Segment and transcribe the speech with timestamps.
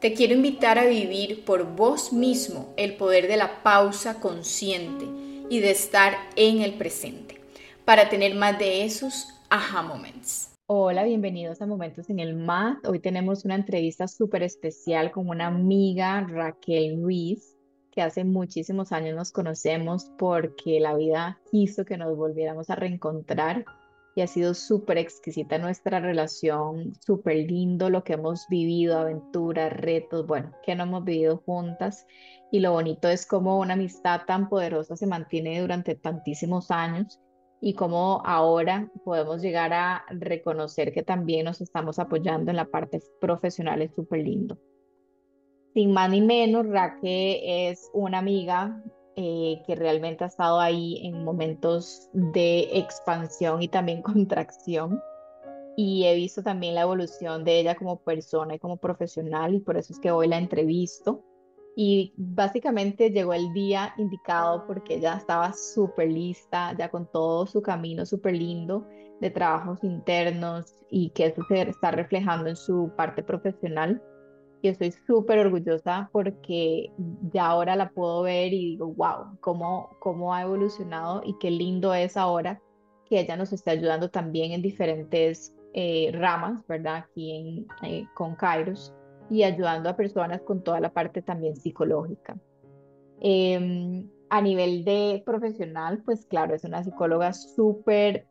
[0.00, 5.04] Te quiero invitar a vivir por vos mismo el poder de la pausa consciente
[5.50, 7.38] y de estar en el presente
[7.84, 10.54] para tener más de esos aha moments.
[10.64, 12.86] Hola, bienvenidos a Momentos en el MAT.
[12.86, 17.58] Hoy tenemos una entrevista súper especial con una amiga, Raquel Ruiz,
[17.90, 23.66] que hace muchísimos años nos conocemos porque la vida quiso que nos volviéramos a reencontrar
[24.22, 30.52] ha sido súper exquisita nuestra relación, súper lindo lo que hemos vivido, aventuras, retos, bueno,
[30.64, 32.06] que no hemos vivido juntas.
[32.52, 37.20] Y lo bonito es cómo una amistad tan poderosa se mantiene durante tantísimos años
[37.60, 43.00] y cómo ahora podemos llegar a reconocer que también nos estamos apoyando en la parte
[43.20, 44.58] profesional, es súper lindo.
[45.74, 48.82] Sin más ni menos, Raquel es una amiga
[49.16, 55.00] eh, que realmente ha estado ahí en momentos de expansión y también contracción.
[55.76, 59.76] Y he visto también la evolución de ella como persona y como profesional y por
[59.76, 61.24] eso es que hoy la entrevisto.
[61.76, 67.62] Y básicamente llegó el día indicado porque ella estaba súper lista, ya con todo su
[67.62, 68.86] camino súper lindo
[69.20, 74.02] de trabajos internos y que eso se está reflejando en su parte profesional
[74.62, 76.90] y estoy súper orgullosa porque
[77.32, 81.94] ya ahora la puedo ver y digo, wow, cómo, cómo ha evolucionado y qué lindo
[81.94, 82.60] es ahora
[83.08, 86.96] que ella nos está ayudando también en diferentes eh, ramas, ¿verdad?
[86.96, 88.94] Aquí en, eh, con Kairos
[89.30, 92.36] y ayudando a personas con toda la parte también psicológica.
[93.20, 98.26] Em, a nivel de profesional, pues claro, es una psicóloga súper,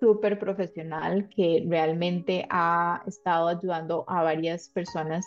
[0.00, 5.26] súper profesional que realmente ha estado ayudando a varias personas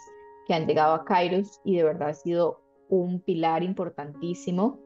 [0.52, 4.82] que han llegado a Kairos y de verdad ha sido un pilar importantísimo.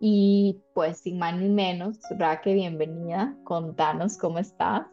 [0.00, 3.38] Y pues sin más ni menos, Raque, bienvenida.
[3.44, 4.84] Contanos cómo estás.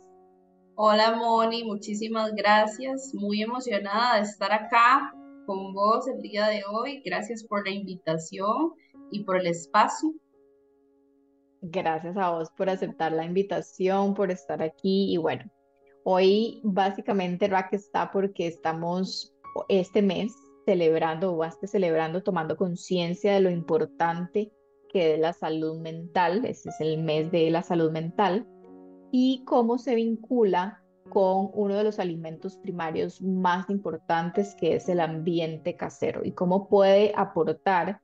[0.75, 3.11] Hola Moni, muchísimas gracias.
[3.15, 5.11] Muy emocionada de estar acá
[5.47, 7.01] con vos el día de hoy.
[7.03, 8.73] Gracias por la invitación
[9.09, 10.13] y por el espacio.
[11.63, 15.11] Gracias a vos por aceptar la invitación, por estar aquí.
[15.11, 15.45] Y bueno,
[16.03, 19.32] hoy básicamente Raque está porque estamos
[19.69, 20.33] este mes
[20.65, 24.51] celebrando o hasta celebrando, tomando conciencia de lo importante
[24.89, 28.47] que es la salud mental, este es el mes de la salud mental,
[29.11, 34.99] y cómo se vincula con uno de los alimentos primarios más importantes que es el
[34.99, 38.01] ambiente casero y cómo puede aportar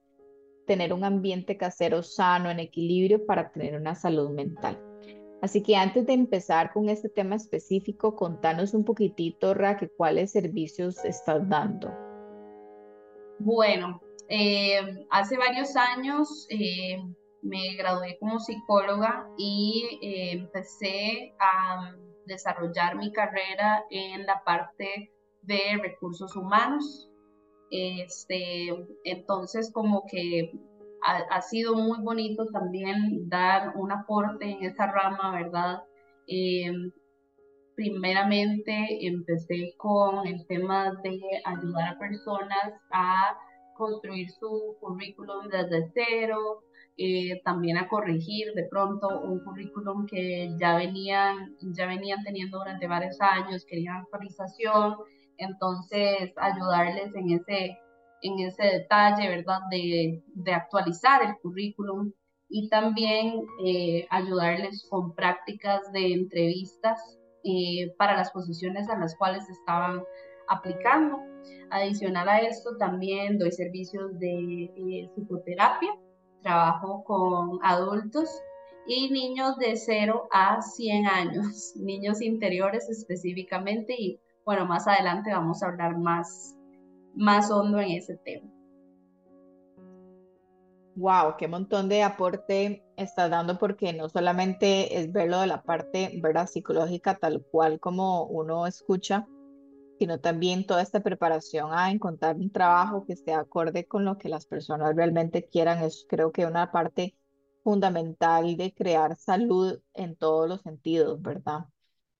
[0.67, 4.88] tener un ambiente casero sano, en equilibrio para tener una salud mental.
[5.41, 11.03] Así que antes de empezar con este tema específico, contanos un poquitito, Raque, cuáles servicios
[11.05, 11.89] estás dando.
[13.39, 17.01] Bueno, eh, hace varios años eh,
[17.41, 21.95] me gradué como psicóloga y eh, empecé a
[22.25, 27.09] desarrollar mi carrera en la parte de recursos humanos.
[27.71, 28.67] Este,
[29.05, 30.51] entonces, como que
[31.03, 35.83] ha, sido muy bonito también dar un aporte en esa rama, ¿verdad?
[36.27, 36.91] Em,
[37.75, 43.37] primeramente empecé con el tema de ayudar a personas a
[43.77, 46.63] construir su currículum desde cero,
[46.97, 52.87] eh, también a corregir de pronto un currículum que ya venían, ya venían teniendo durante
[52.87, 54.97] varios años, querían actualización,
[55.37, 57.79] entonces ayudarles en ese
[58.21, 59.59] en ese detalle, ¿verdad?
[59.69, 62.11] De, actualizar el currículum
[62.49, 66.99] y también eh, ayudarles con prácticas de entrevistas
[67.43, 70.01] eh, para las posiciones a las cuales estaban
[70.47, 71.19] aplicando.
[71.69, 75.95] Adicional a esto, también doy servicios de eh, psicoterapia,
[76.41, 78.29] trabajo con adultos
[78.87, 85.61] y niños de 0 a 100 años, niños interiores específicamente y bueno, más adelante vamos
[85.61, 86.58] a hablar más
[87.15, 88.49] más hondo en ese tema.
[90.95, 96.19] Wow, qué montón de aporte estás dando porque no solamente es verlo de la parte,
[96.21, 96.47] ¿verdad?
[96.47, 99.25] psicológica tal cual como uno escucha,
[99.97, 104.27] sino también toda esta preparación a encontrar un trabajo que esté acorde con lo que
[104.27, 105.81] las personas realmente quieran.
[105.83, 107.15] Es creo que una parte
[107.63, 111.65] fundamental de crear salud en todos los sentidos, ¿verdad?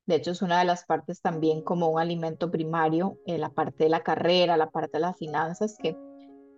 [0.09, 3.83] De hecho, es una de las partes también como un alimento primario, en la parte
[3.83, 5.95] de la carrera, la parte de las finanzas, que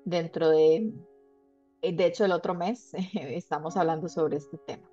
[0.05, 0.89] dentro de
[1.81, 4.89] eh, de hecho, el otro mes estamos hablando sobre este tema.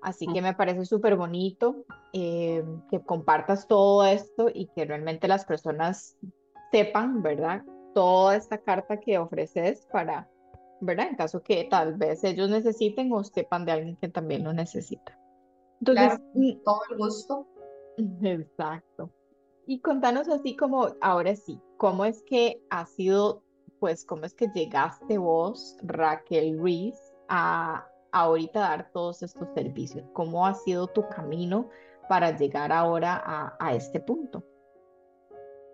[0.00, 1.84] Así que me parece súper bonito
[2.14, 6.16] eh, que compartas todo esto y que realmente las personas
[6.72, 7.62] sepan, ¿verdad?
[7.94, 10.30] Toda esta carta que ofreces para,
[10.80, 11.08] ¿verdad?
[11.10, 15.16] En caso que tal vez ellos necesiten o sepan de alguien que también lo necesita.
[15.80, 17.46] Entonces, mm, todo el gusto.
[18.22, 19.10] Exacto.
[19.66, 23.42] Y contanos así como, ahora sí, ¿cómo es que ha sido,
[23.78, 26.96] pues, cómo es que llegaste vos, Raquel Ruiz,
[27.28, 30.04] a ahorita dar todos estos servicios?
[30.12, 31.68] ¿Cómo ha sido tu camino
[32.08, 34.44] para llegar ahora a, a este punto?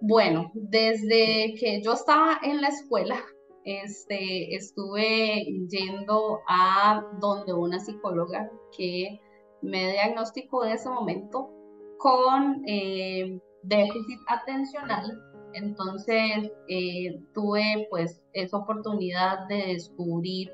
[0.00, 3.16] Bueno, desde que yo estaba en la escuela,
[3.64, 9.20] este, estuve yendo a donde una psicóloga que
[9.60, 11.57] me diagnosticó en ese momento
[11.98, 15.22] con eh, déficit atencional.
[15.54, 20.50] Entonces eh, tuve pues esa oportunidad de descubrir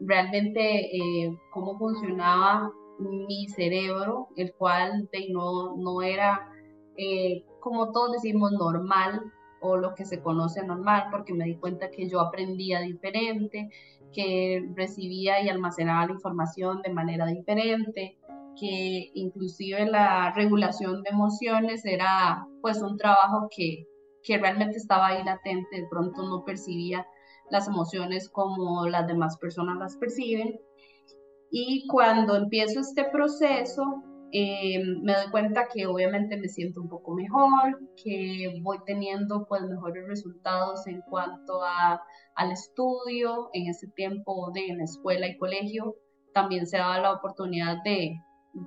[0.00, 6.50] realmente eh, cómo funcionaba mi cerebro, el cual no, no era
[7.60, 12.08] como todos decimos, normal o lo que se conoce normal, porque me di cuenta que
[12.08, 13.70] yo aprendía diferente,
[14.12, 18.18] que recibía y almacenaba la información de manera diferente,
[18.58, 23.86] que inclusive la regulación de emociones era pues un trabajo que,
[24.22, 27.06] que realmente estaba ahí latente, de pronto no percibía
[27.50, 30.58] las emociones como las demás personas las perciben.
[31.50, 37.14] Y cuando empiezo este proceso, eh, me doy cuenta que obviamente me siento un poco
[37.14, 42.02] mejor, que voy teniendo pues mejores resultados en cuanto a,
[42.34, 45.96] al estudio, en ese tiempo de en escuela y colegio,
[46.34, 48.16] también se daba la oportunidad de,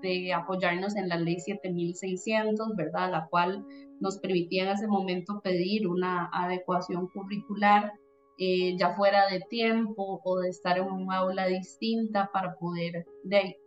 [0.02, 3.12] de apoyarnos en la ley 7600, ¿verdad?
[3.12, 3.66] La cual
[4.00, 7.94] nos permitía en ese momento pedir una adecuación curricular,
[8.38, 13.58] eh, ya fuera de tiempo o de estar en un aula distinta para poder de,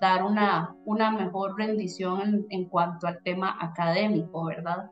[0.00, 4.90] dar una, una mejor rendición en, cuanto al tema académico, ¿verdad?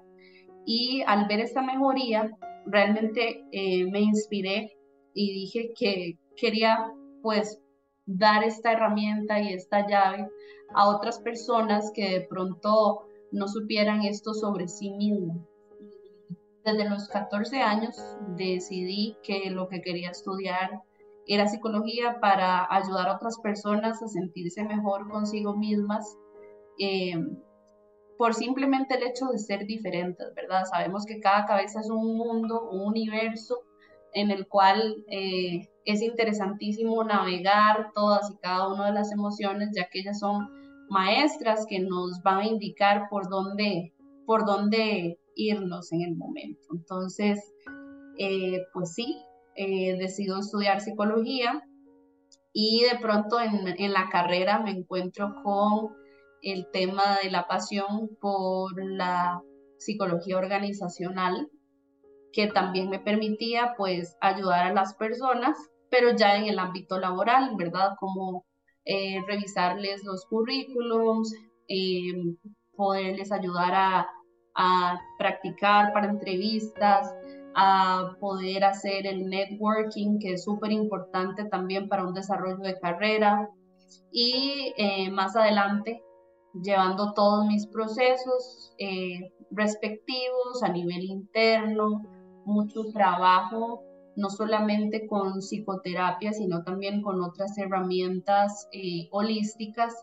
[0.64, 2.30] Y al ver esta mejoría,
[2.66, 4.72] realmente eh, me inspiré
[5.14, 7.60] y dije que quería pues
[8.18, 10.28] dar esta herramienta y esta llave
[10.74, 15.38] a otras personas que de pronto no supieran esto sobre sí mismos.
[16.64, 17.96] Desde los 14 años
[18.36, 20.82] decidí que lo que quería estudiar
[21.26, 26.18] era psicología para ayudar a otras personas a sentirse mejor consigo mismas
[26.78, 27.14] eh,
[28.18, 30.64] por simplemente el hecho de ser diferentes, ¿verdad?
[30.64, 33.62] Sabemos que cada cabeza es un mundo, un universo
[34.14, 39.88] en el cual eh, es interesantísimo navegar todas y cada una de las emociones, ya
[39.88, 40.48] que ellas son
[40.88, 43.94] maestras que nos van a indicar por dónde,
[44.26, 46.68] por dónde irnos en el momento.
[46.72, 47.40] Entonces,
[48.18, 49.16] eh, pues sí,
[49.56, 51.62] eh, decido estudiar psicología
[52.52, 55.94] y de pronto en, en, la carrera me encuentro con
[56.42, 59.42] el tema de la pasión por la
[59.78, 61.50] psicología organizacional,
[62.32, 65.56] que también me permitía pues ayudar a las personas,
[65.90, 67.90] pero ya en el ámbito laboral, ¿verdad?
[67.98, 68.44] Como
[68.84, 71.34] eh, revisarles los currículums,
[71.68, 72.36] eh,
[72.76, 74.06] poderles ayudar a,
[75.18, 77.14] practicar para entrevistas,
[77.54, 83.48] a poder hacer el networking, que es súper importante también para un desarrollo de carrera.
[84.12, 86.02] Y eh, más adelante,
[86.62, 92.02] llevando todos mis procesos eh, respectivos a nivel interno,
[92.44, 93.84] mucho trabajo,
[94.16, 99.94] no solamente con psicoterapia, sino también con otras herramientas eh, holísticas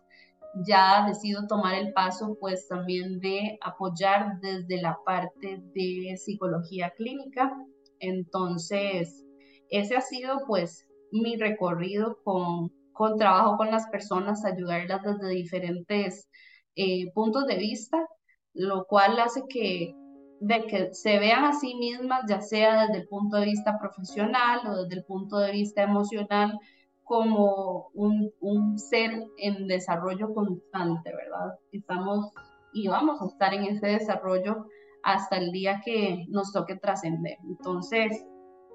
[0.66, 7.54] ya decido tomar el paso pues también de apoyar desde la parte de psicología clínica.
[8.00, 9.26] Entonces,
[9.70, 16.30] ese ha sido pues mi recorrido con, con trabajo con las personas, ayudarlas desde diferentes
[16.76, 18.06] eh, puntos de vista,
[18.54, 19.94] lo cual hace que
[20.40, 24.62] de que se vean a sí mismas, ya sea desde el punto de vista profesional
[24.68, 26.60] o desde el punto de vista emocional,
[27.04, 31.58] como un, un, ser en desarrollo constante, ¿verdad?
[31.72, 32.32] Estamos
[32.74, 34.66] y vamos a estar en ese desarrollo
[35.04, 37.38] hasta el día que nos toque trascender.
[37.48, 38.26] Entonces,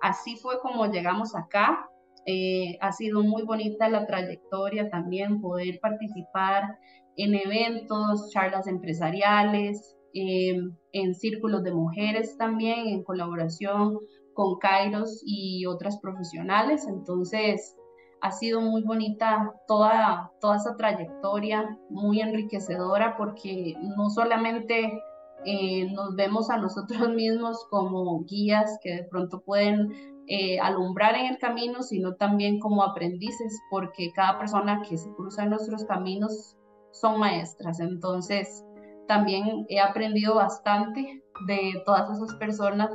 [0.01, 1.89] así fue como llegamos acá.
[2.25, 6.79] Eh, ha sido muy bonita la trayectoria también, poder participar
[7.17, 10.61] en eventos, charlas empresariales, eh,
[10.93, 13.99] en círculos de mujeres también, en colaboración
[14.35, 16.87] con Kairos y otras profesionales.
[16.89, 17.77] Entonces,
[18.21, 25.03] ha sido muy bonita toda, toda esa trayectoria, muy enriquecedora porque no solamente
[25.45, 29.93] eh, nos vemos a nosotros mismos como guías que de pronto pueden
[30.29, 35.43] eh, alumbrar en el camino, sino también como aprendices, porque cada persona que se cruza
[35.43, 36.57] en nuestros caminos
[36.93, 37.81] son maestras.
[37.81, 38.65] Entonces,
[39.09, 42.91] también he aprendido bastante de todas esas personas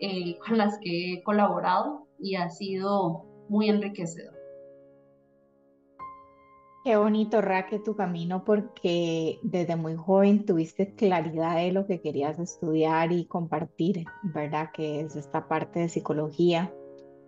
[0.00, 4.34] eh, con las que he colaborado y ha sido muy enriquecedor.
[6.84, 12.38] Qué bonito, Raque, tu camino, porque desde muy joven tuviste claridad de lo que querías
[12.38, 14.68] estudiar y compartir, ¿verdad?
[14.70, 16.74] Que es esta parte de psicología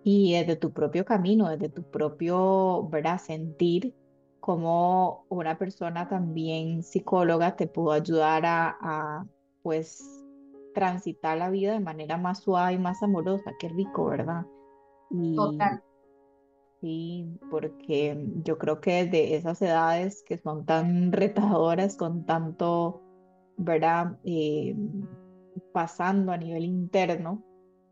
[0.04, 3.18] y desde tu propio camino, desde tu propio, ¿verdad?
[3.18, 3.94] Sentir
[4.46, 9.26] cómo una persona también psicóloga te pudo ayudar a, a,
[9.64, 10.00] pues,
[10.72, 13.50] transitar la vida de manera más suave y más amorosa.
[13.58, 14.46] Qué rico, ¿verdad?
[15.10, 15.82] Y, Total.
[16.80, 23.02] Sí, porque yo creo que desde esas edades que son tan retadoras, con tanto,
[23.56, 24.16] ¿verdad?
[24.22, 24.76] Eh,
[25.72, 27.42] pasando a nivel interno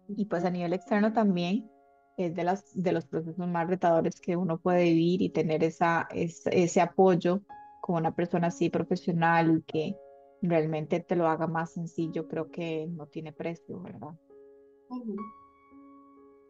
[0.07, 1.69] y pues a nivel externo también,
[2.17, 6.09] es de, las, de los procesos más retadores que uno puede vivir y tener esa,
[6.13, 7.41] ese apoyo
[7.81, 9.97] con una persona así profesional y que
[10.41, 14.15] realmente te lo haga más sencillo, creo que no tiene precio, ¿verdad?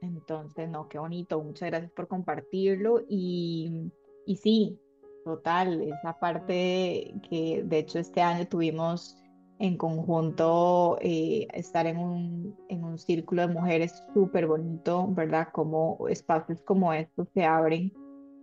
[0.00, 3.90] Entonces, no, qué bonito, muchas gracias por compartirlo y,
[4.26, 4.78] y sí,
[5.24, 9.16] total, esa parte que de hecho este año tuvimos
[9.64, 15.48] en conjunto eh, estar en un, en un círculo de mujeres súper bonito, ¿verdad?
[15.52, 17.92] Como espacios como estos se abren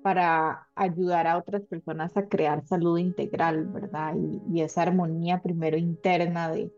[0.01, 4.15] para ayudar a otras personas a crear salud integral, ¿verdad?
[4.15, 6.71] Y, y esa armonía primero interna de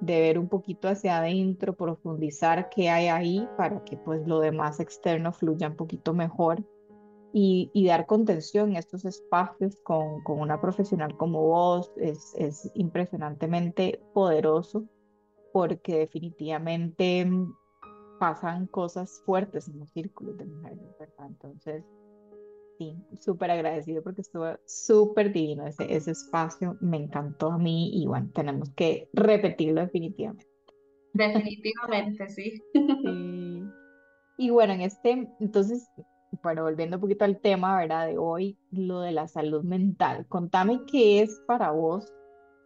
[0.00, 4.78] de ver un poquito hacia adentro, profundizar qué hay ahí para que pues lo demás
[4.78, 6.64] externo fluya un poquito mejor
[7.32, 12.70] y, y dar contención en estos espacios con, con una profesional como vos es, es,
[12.74, 14.84] impresionantemente poderoso
[15.52, 17.54] porque definitivamente mm,
[18.18, 21.26] pasan cosas fuertes en los círculos de mujeres, ¿verdad?
[21.26, 21.84] Entonces,
[22.78, 28.06] Sí, súper agradecido porque estuvo súper divino ese, ese espacio, me encantó a mí y
[28.06, 30.46] bueno, tenemos que repetirlo definitivamente.
[31.12, 32.62] Definitivamente, sí.
[32.72, 33.64] sí.
[34.36, 35.88] Y bueno, en este, entonces,
[36.42, 38.06] bueno, volviendo un poquito al tema, ¿verdad?
[38.06, 40.26] De hoy, lo de la salud mental.
[40.28, 42.12] Contame qué es para vos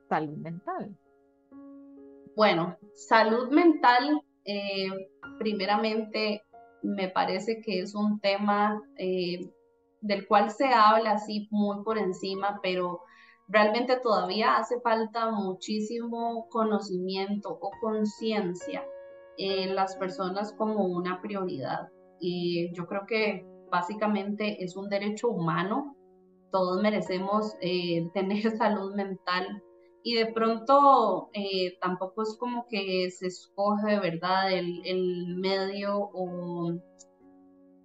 [0.08, 0.96] salud mental.
[2.36, 6.42] Bueno, salud mental, eh, primeramente,
[6.82, 9.50] me parece que es un tema eh,
[10.00, 13.02] del cual se habla así muy por encima, pero
[13.48, 18.84] realmente todavía hace falta muchísimo conocimiento o conciencia
[19.38, 21.88] en las personas como una prioridad.
[22.18, 25.96] Y yo creo que básicamente es un derecho humano.
[26.52, 29.62] Todos merecemos eh, tener salud mental
[30.04, 36.72] y de pronto eh, tampoco es como que se escoge, ¿verdad?, el, el medio o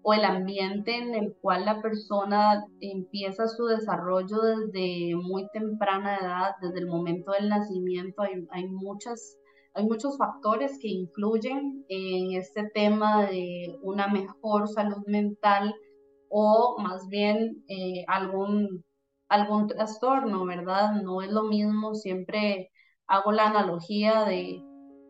[0.09, 6.51] o el ambiente en el cual la persona empieza su desarrollo desde muy temprana edad,
[6.61, 9.35] desde el momento del nacimiento, hay, hay, muchas,
[9.77, 15.75] hay muchos factores que influyen en este tema de una mejor salud mental
[16.29, 18.83] o más bien eh, algún,
[19.29, 20.93] algún trastorno, ¿verdad?
[21.03, 22.71] No es lo mismo, siempre
[23.05, 24.63] hago la analogía de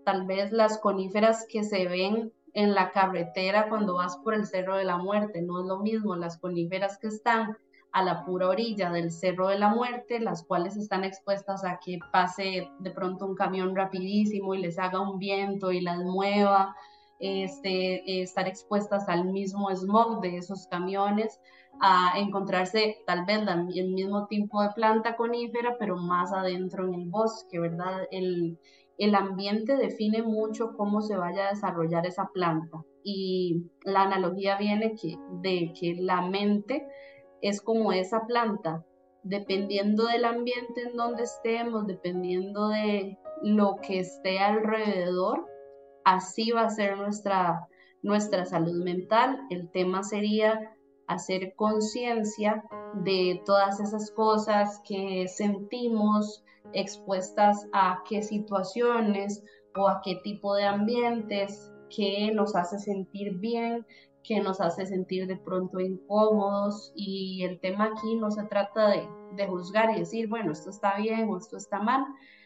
[0.03, 4.75] tal vez las coníferas que se ven en la carretera cuando vas por el Cerro
[4.75, 5.41] de la Muerte.
[5.41, 7.55] No es lo mismo las coníferas que están
[7.91, 11.99] a la pura orilla del Cerro de la Muerte, las cuales están expuestas a que
[12.11, 16.75] pase de pronto un camión rapidísimo y les haga un viento y las mueva,
[17.19, 21.39] este, estar expuestas al mismo smog de esos camiones,
[21.79, 23.39] a encontrarse tal vez
[23.75, 28.07] el mismo tipo de planta conífera, pero más adentro en el bosque, ¿verdad?
[28.11, 28.57] El,
[28.97, 32.83] el ambiente define mucho cómo se vaya a desarrollar esa planta.
[33.03, 36.85] Y la analogía viene que, de que la mente
[37.41, 38.85] es como esa planta,
[39.23, 45.45] dependiendo del ambiente en donde estemos, dependiendo de lo que esté alrededor,
[46.05, 47.67] así va a ser nuestra,
[48.01, 49.39] nuestra salud mental.
[49.49, 50.75] El tema sería
[51.07, 52.63] hacer conciencia
[52.93, 59.43] de todas esas cosas que sentimos, expuestas a qué situaciones
[59.75, 63.85] o a qué tipo de ambientes que nos hace sentir bien,
[64.27, 69.47] que nos hace sentir de pronto incómodos y el tema aquí no se trata de,
[69.47, 72.03] juzgar y decir, bueno, esto está bien o esto está mal,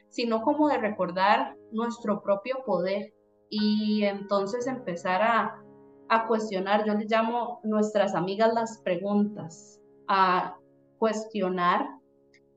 [0.10, 3.14] sino como de recordar nuestro propio poder
[3.50, 5.64] y entonces empezar a,
[6.10, 10.58] a cuestionar, yo le llamo nuestras amigas las preguntas, a
[10.98, 11.88] cuestionar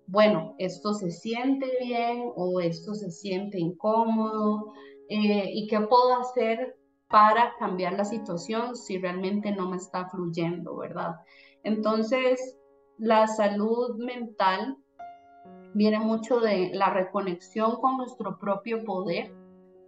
[0.06, 4.72] bueno, esto se siente bien o esto se siente incómodo
[5.08, 6.76] eh, y qué puedo hacer
[7.08, 11.16] para cambiar la situación si realmente no me está fluyendo, ¿verdad?
[11.62, 12.58] Entonces,
[12.98, 14.76] la salud mental
[15.74, 19.34] viene mucho de la reconexión con nuestro propio poder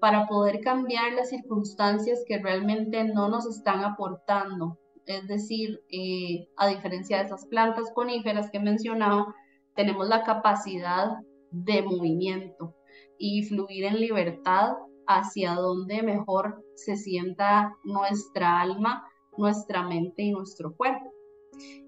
[0.01, 4.79] para poder cambiar las circunstancias que realmente no nos están aportando.
[5.07, 9.35] Es decir, eh, a diferencia de esas plantas coníferas que mencionaba,
[9.75, 11.19] tenemos la capacidad
[11.51, 12.75] de movimiento
[13.19, 14.75] y fluir en libertad
[15.07, 19.05] hacia donde mejor se sienta nuestra alma,
[19.37, 21.13] nuestra mente y nuestro cuerpo.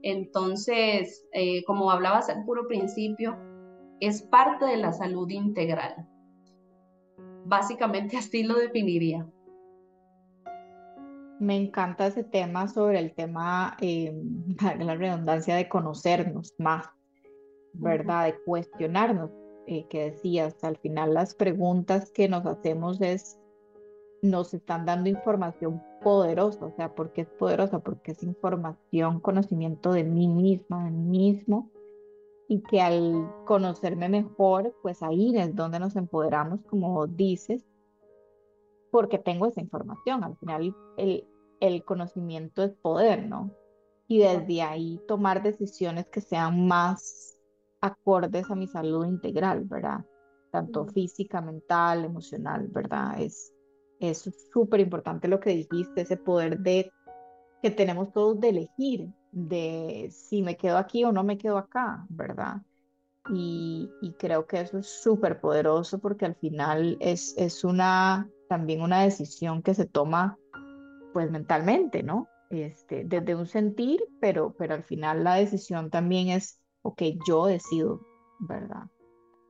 [0.02, 3.36] Entonces, eh, como hablabas al puro principio,
[4.00, 6.08] es parte de la salud integral.
[7.44, 9.26] Básicamente así lo definiría.
[11.40, 14.12] Me encanta ese tema sobre el tema, eh,
[14.78, 16.88] la redundancia de conocernos más,
[17.74, 18.26] ¿verdad?
[18.26, 19.30] De cuestionarnos
[19.66, 23.38] eh, que decías, al final las preguntas que nos hacemos es,
[24.22, 27.80] nos están dando información poderosa, o sea, ¿por qué es poderosa?
[27.80, 31.70] Porque es información, conocimiento de mí misma, de mí mismo,
[32.48, 37.64] y que al conocerme mejor, pues ahí es donde nos empoderamos, como dices,
[38.90, 40.24] porque tengo esa información.
[40.24, 41.26] Al final el,
[41.60, 43.50] el conocimiento es poder, ¿no?
[44.06, 47.38] Y desde ahí tomar decisiones que sean más
[47.82, 50.04] acordes a mi salud integral, ¿verdad?
[50.50, 53.20] Tanto física, mental, emocional, ¿verdad?
[53.20, 53.52] Es
[54.00, 56.90] es súper importante lo que dijiste, ese poder de
[57.62, 62.06] que tenemos todos de elegir, de si me quedo aquí o no me quedo acá,
[62.08, 62.62] ¿verdad?
[63.34, 68.80] Y, y creo que eso es súper poderoso porque al final es, es una, también
[68.80, 70.38] una decisión que se toma
[71.12, 72.28] pues mentalmente, ¿no?
[72.50, 78.00] Este, desde un sentir, pero, pero al final la decisión también es ok, yo decido,
[78.40, 78.84] ¿verdad?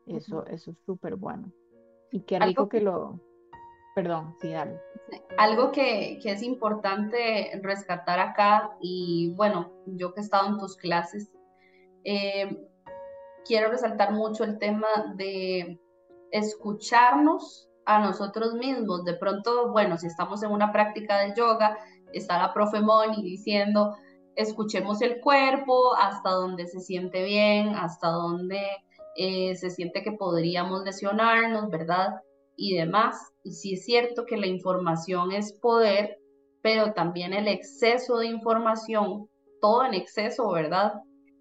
[0.07, 1.53] Eso, eso es súper bueno.
[2.11, 3.21] Y qué rico que lo...
[3.99, 4.81] Perdón, sí, dale.
[5.39, 10.77] Algo que, que, es importante rescatar acá, y bueno, yo que he estado en tus
[10.77, 11.33] clases,
[12.05, 12.65] eh,
[13.45, 15.81] quiero resaltar mucho el tema de
[16.31, 19.05] escucharnos a nosotros mismos.
[19.05, 21.77] De pronto, bueno, si estamos en una práctica de yoga,
[22.13, 23.97] está la profe Moni diciendo,
[24.37, 28.61] escuchemos el cuerpo hasta donde se siente bien, hasta donde
[29.17, 32.21] eh, se siente que podríamos lesionarnos, ¿verdad?
[32.61, 33.17] Y demás.
[33.45, 36.19] Y sí es cierto que la información es poder,
[36.61, 39.29] pero también el exceso de información,
[39.61, 40.95] todo en exceso, ¿verdad?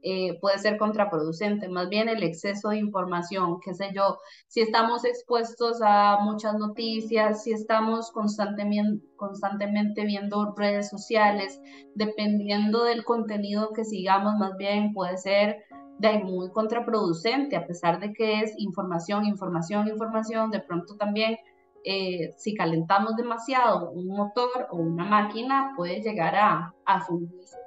[0.03, 5.03] Eh, puede ser contraproducente, más bien el exceso de información, qué sé yo, si estamos
[5.03, 11.59] expuestos a muchas noticias, si estamos constantemente, constantemente viendo redes sociales,
[11.95, 15.63] dependiendo del contenido que sigamos, más bien puede ser
[15.99, 21.37] de muy contraproducente, a pesar de que es información, información, información, de pronto también
[21.83, 27.57] eh, si calentamos demasiado un motor o una máquina puede llegar a, a fundirse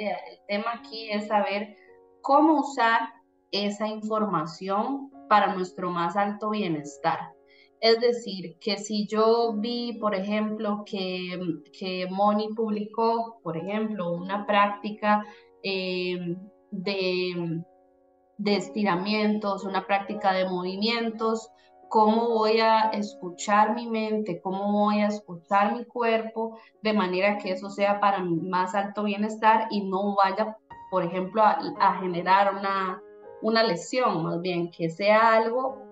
[0.00, 1.76] el tema aquí es saber
[2.22, 3.00] cómo usar
[3.50, 7.18] esa información para nuestro más alto bienestar.
[7.80, 11.38] Es decir, que si yo vi, por ejemplo, que,
[11.78, 15.24] que Moni publicó, por ejemplo, una práctica
[15.62, 16.36] eh,
[16.70, 17.62] de,
[18.44, 21.50] estiramientos, una práctica de movimientos,
[21.88, 27.52] cómo voy a escuchar mi mente, cómo voy a escuchar mi cuerpo, de manera que
[27.52, 30.56] eso sea para mi más alto bienestar y no vaya,
[30.90, 33.02] por ejemplo, a, generar una,
[33.42, 35.82] una lesión, más bien, que sea algo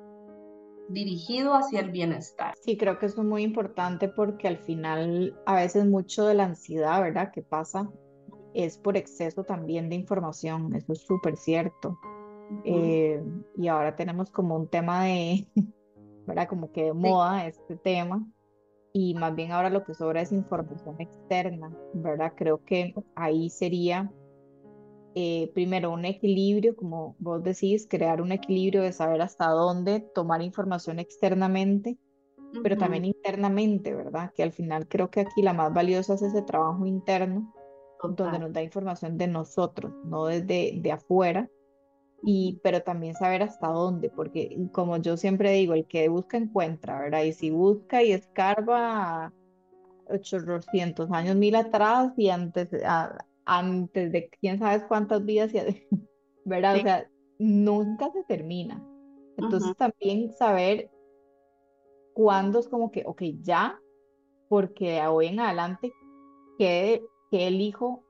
[0.88, 2.54] dirigido hacia el bienestar.
[2.62, 6.44] Sí, creo que eso es muy importante porque al final a veces mucho de la
[6.44, 7.30] ansiedad, ¿verdad?
[7.32, 7.90] Que pasa
[8.59, 11.99] es por exceso también de información, eso es súper cierto.
[12.64, 13.23] Eh,
[13.57, 15.47] y ahora tenemos como un tema de,
[16.27, 16.49] ¿verdad?
[16.49, 18.27] Como que de moda este tema.
[18.92, 22.33] Y más bien ahora lo que sobra es información externa, ¿verdad?
[22.37, 24.11] Creo que ahí sería
[25.14, 30.42] eh, primero un equilibrio, como vos decís, crear un equilibrio de saber hasta dónde tomar
[30.42, 31.97] información externamente,
[32.62, 34.33] pero también internamente, ¿verdad?
[34.35, 37.53] Que al final creo que aquí la más valiosa es ese trabajo interno,
[38.02, 41.48] donde nos da información de nosotros, no desde de afuera,
[42.22, 46.98] y, pero también saber hasta dónde, porque como yo siempre digo, el que busca encuentra,
[47.00, 47.22] ¿verdad?
[47.22, 49.32] Y si busca y escarba
[50.08, 52.68] 800 años mil atrás y antes,
[53.44, 55.52] antes de quién sabe cuántas vidas,
[56.44, 56.76] ¿verdad?
[56.76, 57.08] O sea,
[57.38, 58.84] nunca se termina.
[59.37, 60.90] Entonces también saber
[62.14, 63.80] cuándo es como que, ok, ya,
[64.48, 65.92] porque de hoy en adelante,
[66.58, 68.04] ¿qué, qué elijo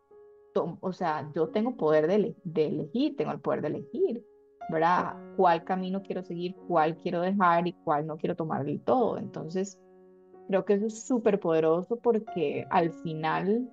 [0.80, 4.26] o sea, yo tengo poder de, elegir, tengo el poder de elegir,
[4.70, 5.14] ¿verdad?
[5.36, 9.18] ¿Cuál camino quiero seguir, cuál quiero dejar y cuál no quiero tomar del todo?
[9.18, 9.78] Entonces,
[10.48, 13.70] Creo que eso es súper poderoso porque al final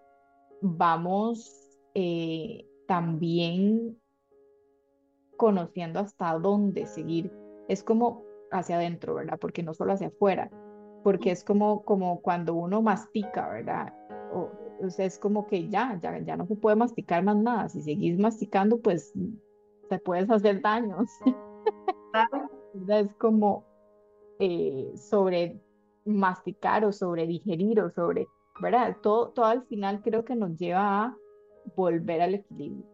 [0.61, 3.97] vamos eh, también
[5.37, 7.31] conociendo hasta dónde seguir.
[7.69, 9.39] Es como hacia adentro, ¿verdad?
[9.39, 10.51] Porque no solo hacia afuera,
[11.01, 13.93] porque es como, como cuando uno mastica, ¿verdad?
[14.33, 14.51] O,
[14.97, 17.69] es como que ya, ya, ya no se puede masticar más nada.
[17.69, 19.13] Si seguís masticando, pues
[19.89, 21.09] te puedes hacer daños.
[22.89, 23.65] Es como
[24.39, 25.61] eh, sobre
[26.05, 28.27] masticar o sobre digerir o sobre,
[28.61, 28.97] ¿verdad?
[29.01, 31.17] Todo, todo al final creo que nos lleva a
[31.75, 32.85] volver al equilibrio.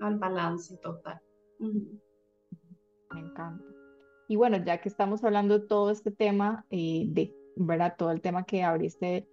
[0.00, 1.20] Al balance total.
[1.58, 3.64] Me encanta.
[4.28, 7.94] Y bueno, ya que estamos hablando de todo este tema, eh, de, ¿verdad?
[7.98, 9.28] Todo el tema que abriste,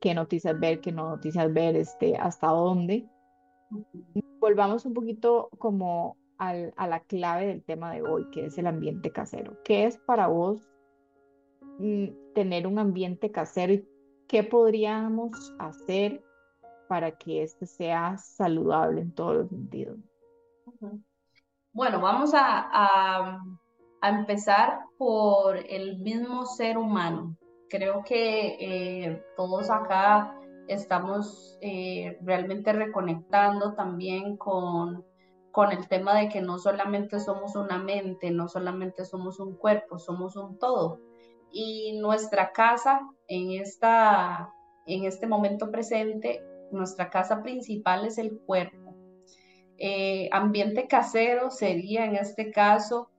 [0.00, 3.08] qué noticias ver, qué no noticias ver, este, hasta dónde.
[4.40, 8.66] Volvamos un poquito como al, a la clave del tema de hoy, que es el
[8.66, 9.56] ambiente casero.
[9.64, 10.68] ¿Qué es para vos
[11.78, 13.88] mm, tener un ambiente casero y
[14.28, 16.22] qué podríamos hacer
[16.88, 19.98] para que este sea saludable en todos los sentidos?
[21.72, 27.36] Bueno, vamos a, a, empezar por el mismo ser humano.
[27.68, 35.04] Creo que eh, todos acá estamos eh, realmente reconectando también con,
[35.52, 39.98] con el tema de que no solamente somos una mente, no solamente somos un cuerpo,
[39.98, 41.00] somos un todo.
[41.50, 44.52] Y nuestra casa en, esta,
[44.86, 48.94] en este momento presente nuestra casa principal es el cuerpo.
[49.78, 53.10] Eh, ambiente casero sería en este caso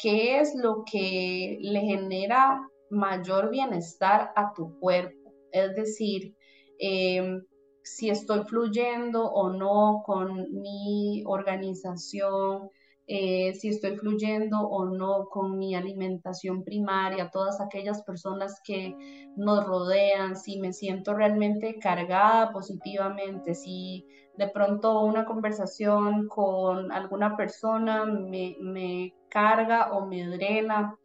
[0.00, 2.60] qué es lo que le genera
[2.90, 5.32] mayor bienestar a tu cuerpo.
[5.52, 6.34] Es decir,
[6.78, 7.42] em,
[7.82, 12.70] si estoy fluyendo o no con mi organización,
[13.06, 18.96] eh, si estoy fluyendo o no con mi alimentación primaria, todas aquellas personas que
[19.36, 24.06] nos rodean, si me siento realmente cargada positivamente, si
[24.38, 30.98] de pronto una conversación con alguna persona me, me carga o me drena,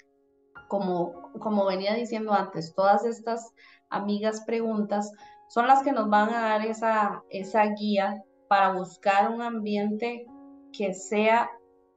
[0.70, 3.54] como, como venía diciendo antes, todas estas
[3.90, 5.12] amigas preguntas
[5.50, 10.28] son las que nos van a dar esa, esa guía para buscar un ambiente
[10.72, 11.50] que sea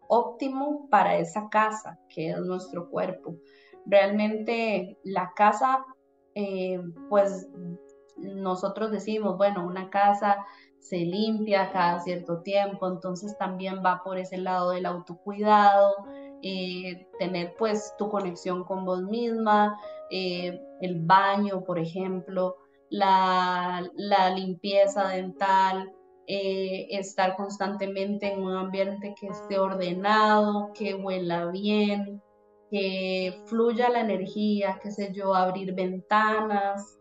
[0.08, 3.36] óptimo para esa casa, que es nuestro cuerpo.
[3.84, 5.84] Realmente la casa,
[6.34, 6.80] eh,
[7.10, 7.46] pues
[8.16, 10.46] nosotros decimos, bueno, una casa
[10.78, 15.94] se limpia cada cierto tiempo, entonces también va por ese lado del autocuidado,
[16.42, 19.78] eh, tener pues tu conexión con vos misma,
[20.10, 22.56] eh, el baño, por ejemplo,
[22.90, 23.88] la,
[24.34, 25.92] limpieza dental,
[26.26, 32.20] eh, estar constantemente en un ambiente que esté ordenado, que huela bien,
[32.70, 36.98] que fluya la energía, qué sé yo, abrir ventanas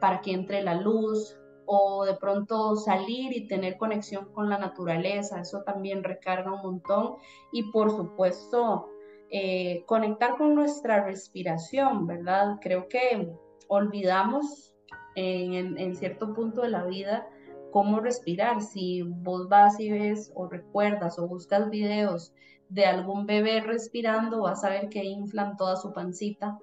[0.00, 1.36] para que entre la luz
[1.74, 7.16] o de pronto salir y tener conexión con la naturaleza, eso también recarga un montón
[7.50, 8.90] y por supuesto
[9.30, 12.58] eh, conectar con nuestra respiración, ¿verdad?
[12.60, 13.32] Creo que
[13.68, 14.74] olvidamos
[15.14, 17.26] en, en cierto punto de la vida
[17.70, 18.60] cómo respirar.
[18.60, 22.34] Si vos vas y ves o recuerdas o buscas videos
[22.68, 26.58] de algún bebé respirando, vas a ver que inflan toda su pancita.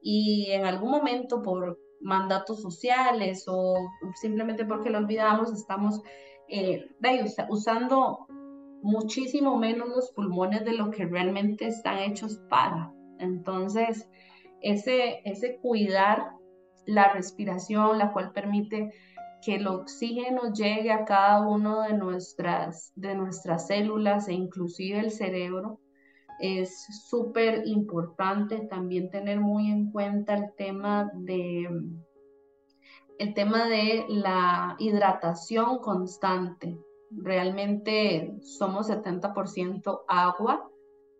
[0.00, 3.74] Y en algún momento por mandatos sociales o
[4.14, 6.02] simplemente porque lo olvidamos, estamos
[6.48, 6.86] eh,
[7.48, 8.26] usando
[8.82, 12.92] muchísimo menos los pulmones de lo que realmente están hechos para.
[13.18, 14.08] Entonces,
[14.60, 16.32] ese, ese cuidar
[16.86, 18.92] la respiración, la cual permite
[19.42, 25.10] que el oxígeno llegue a cada una de nuestras, de nuestras células e inclusive el
[25.10, 25.80] cerebro.
[26.38, 31.68] Es súper importante también tener muy en cuenta el tema de
[33.18, 36.78] el tema de la hidratación constante.
[37.10, 40.68] Realmente somos 70% agua,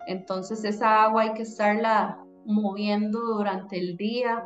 [0.07, 4.45] entonces esa agua hay que estarla moviendo durante el día,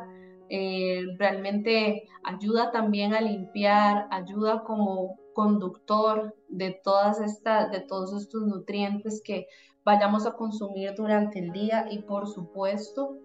[0.49, 8.43] eh, realmente ayuda también a limpiar, ayuda como conductor de, todas estas, de todos estos
[8.43, 9.47] nutrientes que
[9.83, 13.17] vayamos a consumir durante el día y por supuesto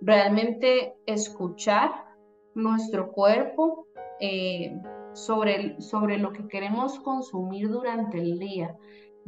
[0.00, 1.90] realmente escuchar
[2.54, 3.86] nuestro cuerpo
[4.20, 4.80] eh,
[5.12, 8.76] sobre, sobre lo que queremos consumir durante el día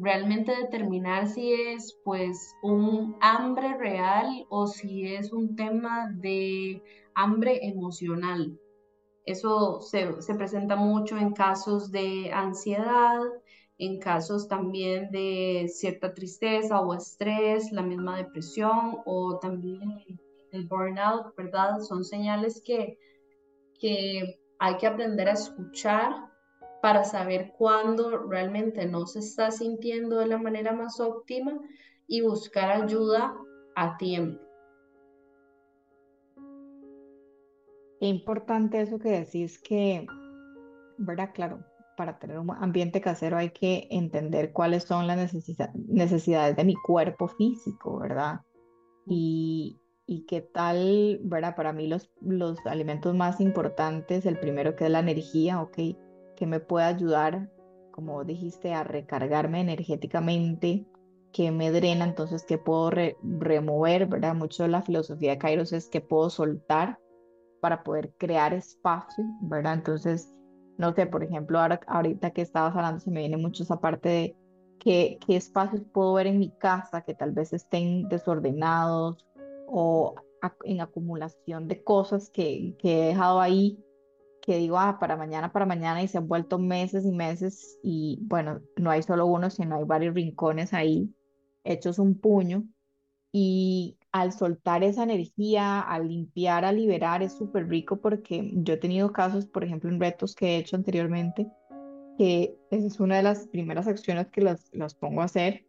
[0.00, 6.82] realmente determinar si es pues un hambre real o si es un tema de
[7.14, 8.58] hambre emocional.
[9.26, 13.20] Eso se, se presenta mucho en casos de ansiedad,
[13.80, 20.20] en casos también de cierta tristeza o estrés, la misma depresión o también
[20.52, 21.80] el burnout, ¿verdad?
[21.80, 22.98] Son señales que,
[23.80, 26.12] que hay que aprender a escuchar
[26.82, 31.58] para saber cuándo realmente no se está sintiendo de la manera más óptima
[32.06, 33.34] y buscar ayuda
[33.76, 34.42] a tiempo.
[38.00, 40.06] Importante eso que decís que,
[40.98, 41.30] ¿verdad?
[41.32, 41.64] Claro,
[42.00, 45.34] para tener un ambiente casero hay que entender cuáles son las
[45.74, 48.40] necesidades de mi cuerpo físico, ¿verdad?
[49.06, 51.54] Y, y qué tal, ¿verdad?
[51.56, 55.76] Para mí los, los alimentos más importantes, el primero que es la energía, ¿ok?
[56.36, 57.52] Que me puede ayudar,
[57.92, 60.86] como dijiste, a recargarme energéticamente,
[61.34, 64.34] que me drena, entonces que puedo remover, ¿verdad?
[64.34, 66.98] Mucho de la filosofía de Kairos es que puedo soltar
[67.60, 69.74] para poder crear espacio, ¿verdad?
[69.74, 70.32] Entonces,
[70.80, 74.08] no sé, por ejemplo, ahora, ahorita que estabas hablando, se me viene mucho esa parte
[74.08, 74.36] de
[74.78, 79.26] qué, qué espacios puedo ver en mi casa que tal vez estén desordenados
[79.66, 80.14] o
[80.64, 83.78] en acumulación de cosas que, que he dejado ahí,
[84.40, 88.18] que digo, ah, para mañana, para mañana, y se han vuelto meses y meses, y
[88.22, 91.14] bueno, no hay solo uno, sino hay varios rincones ahí
[91.62, 92.64] hechos un puño,
[93.32, 98.78] y al soltar esa energía, al limpiar, a liberar, es súper rico porque yo he
[98.78, 101.46] tenido casos, por ejemplo, en retos que he hecho anteriormente,
[102.18, 105.64] que esa es una de las primeras acciones que las, las pongo a hacer.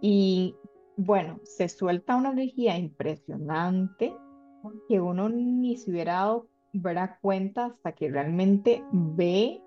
[0.00, 0.56] Y
[0.96, 4.14] bueno, se suelta una energía impresionante
[4.88, 9.62] que uno ni se hubiera dado verá cuenta hasta que realmente ve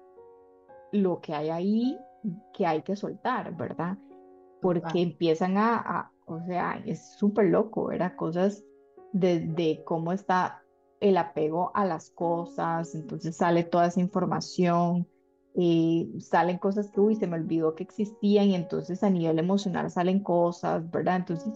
[0.91, 1.97] lo que hay ahí
[2.53, 3.97] que hay que soltar, ¿verdad?
[4.62, 8.15] Porque empiezan a, o sea, es súper loco, ¿verdad?
[8.15, 8.63] Cosas
[9.13, 10.61] de, cómo está
[10.99, 15.07] el apego a las cosas, entonces sale toda esa información,
[15.55, 19.89] eh, salen cosas que, uy, se me olvidó que existían y entonces a nivel emocional
[19.89, 21.17] salen cosas, ¿verdad?
[21.17, 21.53] Entonces,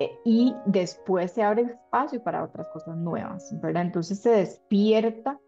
[0.00, 3.82] eh, y después se abre espacio para otras cosas nuevas, ¿verdad?
[3.82, 5.38] Entonces se despierta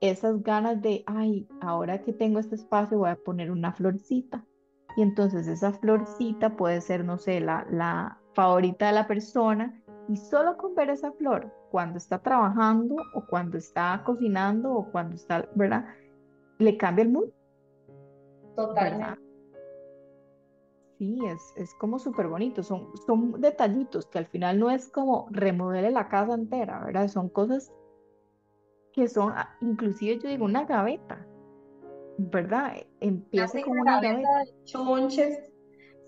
[0.00, 4.44] esas ganas de, ay, ahora que tengo este espacio voy a poner una florcita,
[4.96, 10.16] y entonces esa florcita puede ser, no sé, la, la favorita de la persona y
[10.16, 15.46] solo con ver esa flor cuando está trabajando o cuando está cocinando o cuando está,
[15.54, 15.84] ¿verdad?
[16.58, 17.28] Le cambia el mood.
[18.56, 19.20] Totalmente.
[20.98, 25.28] Sí, es, es como súper bonito, son, son detallitos que al final no es como
[25.30, 27.08] remodele la casa entera, ¿verdad?
[27.08, 27.70] Son cosas
[28.94, 31.26] que son, ah, inclusive yo digo, una gaveta,
[32.18, 32.76] ¿verdad?
[33.00, 34.24] Empieza con una de
[34.64, 35.38] chunches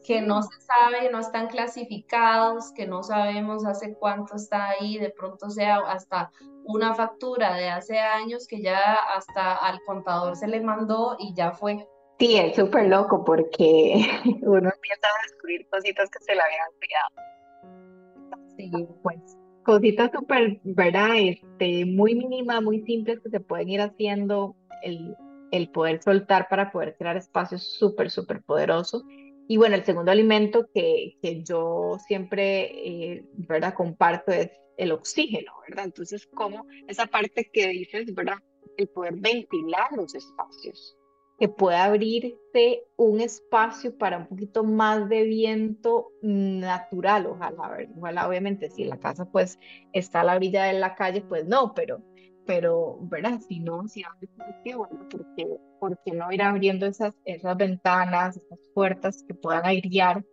[0.04, 5.10] que no se sabe, no están clasificados, que no sabemos hace cuánto está ahí, de
[5.10, 6.30] pronto sea hasta
[6.64, 11.52] una factura de hace años que ya hasta al contador se le mandó y ya
[11.52, 11.86] fue.
[12.18, 13.94] Sí, es súper loco porque
[14.42, 18.46] uno empieza a descubrir cositas que se le habían olvidado.
[18.56, 18.70] Sí,
[19.02, 21.16] pues cositas súper, ¿verdad?
[21.18, 25.14] Este, muy mínimas, muy simples que se pueden ir haciendo el,
[25.50, 29.04] el poder soltar para poder crear espacios súper, súper poderosos.
[29.48, 33.74] Y bueno, el segundo alimento que, que yo siempre, eh, ¿verdad?
[33.74, 35.86] Comparto es el oxígeno, ¿verdad?
[35.86, 38.38] Entonces, como esa parte que dices, ¿verdad?
[38.76, 40.98] El poder ventilar los espacios,
[41.38, 48.70] que pueda abrirse un espacio para un poquito más de viento natural, ojalá, ojalá obviamente
[48.70, 49.58] si la casa pues
[49.92, 52.02] está a la orilla de la calle, pues no, pero
[52.48, 53.40] pero, ¿verdad?
[53.46, 54.26] Si no, si abre
[54.64, 55.46] qué bueno, porque,
[55.78, 60.24] porque no ir abriendo esas, esas ventanas, esas puertas que puedan airear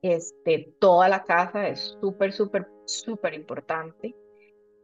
[0.00, 4.14] este, toda la casa es súper, súper, súper importante.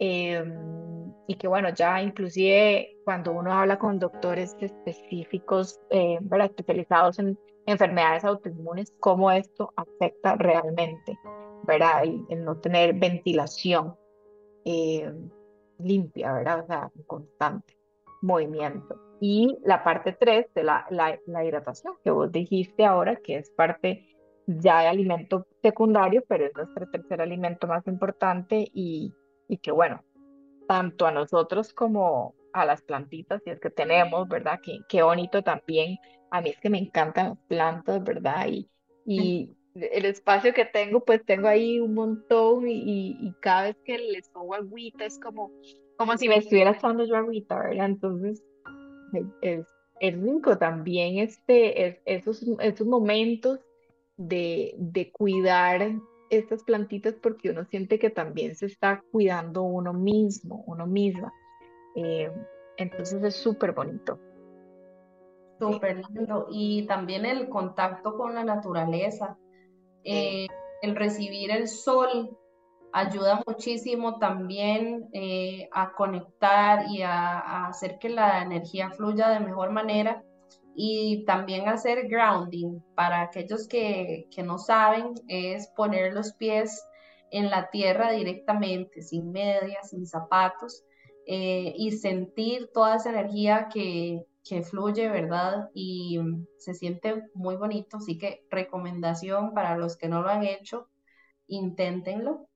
[0.00, 6.48] Em, y que bueno, ya inclusive cuando uno habla con doctores específicos, eh, ¿verdad?
[6.48, 11.16] especializados en enfermedades autoinmunes, cómo esto afecta realmente,
[11.62, 12.02] ¿verdad?
[12.02, 13.94] El, no tener ventilación.
[14.64, 15.12] Eh,
[15.78, 16.60] limpia, ¿verdad?
[16.64, 17.76] O sea, constante
[18.22, 19.00] movimiento.
[19.20, 24.14] Y la parte 3 de la, la, hidratación, que vos dijiste ahora, que es parte
[24.46, 29.14] ya de alimento secundario, pero es nuestro tercer alimento más importante y,
[29.48, 30.04] y que bueno,
[30.68, 34.60] tanto a nosotros como a las plantitas, si es que tenemos, ¿verdad?
[34.62, 35.98] Qué, qué bonito también.
[36.30, 38.46] A mí es que me encantan las plantas, ¿verdad?
[38.48, 38.68] Y,
[39.04, 39.56] y
[39.92, 44.28] el espacio que tengo, pues tengo ahí un montón y, y, cada vez que les
[44.28, 45.52] pongo agüita es como,
[45.96, 47.86] como si me estuviera echando yo agüita, ¿verdad?
[47.86, 48.42] Entonces,
[49.42, 49.66] es,
[50.00, 53.60] es rico también este, es, esos, esos momentos
[54.16, 55.92] de, de cuidar
[56.30, 61.32] estas plantitas porque uno siente que también se está cuidando uno mismo, uno misma.
[61.94, 62.30] Eh,
[62.76, 64.18] entonces es súper bonito.
[65.58, 66.48] Súper lindo.
[66.50, 69.38] Y también el contacto con la naturaleza.
[70.06, 70.46] Eh,
[70.82, 72.38] el recibir el sol
[72.92, 79.72] ayuda muchísimo también eh, a conectar y a, hacer que la energía fluya de mejor
[79.72, 80.22] manera
[80.74, 82.80] y también hacer grounding.
[82.94, 86.82] Para aquellos que, que no saben es poner los pies
[87.30, 90.84] en la tierra directamente, sin medias, sin zapatos,
[91.26, 95.70] eh, y sentir toda esa energía que, que, fluye, ¿verdad?
[95.74, 96.20] Y
[96.59, 100.88] se siente muy bonito, así que recomendación para los que no lo han hecho,
[101.46, 102.48] inténtenlo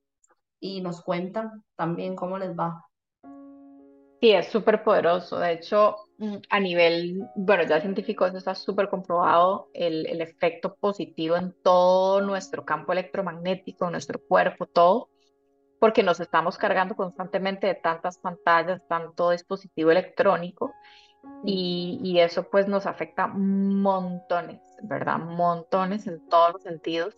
[0.59, 2.85] y nos cuentan también cómo les va.
[4.21, 5.39] Sí, es súper poderoso.
[5.39, 10.75] De hecho, mm, a nivel, bueno, ya científico eso está súper comprobado, el, el, efecto
[10.75, 15.09] positivo en todo nuestro campo electromagnético, nuestro cuerpo, todo,
[15.79, 20.71] porque nos estamos cargando constantemente de tantas pantallas, tanto dispositivo electrónico,
[21.43, 25.17] y, eso pues nos afecta montones, ¿verdad?
[25.17, 27.17] Montones en todos los sentidos.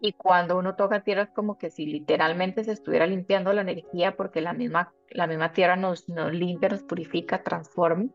[0.00, 4.16] Y cuando uno toca tierra es como que si literalmente se estuviera limpiando la energía
[4.16, 8.06] porque la misma, la misma tierra nos, nos limpia, nos purifica, transforma